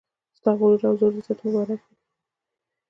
[0.37, 1.93] ستا غرور او زور دې تا ته مبارک وي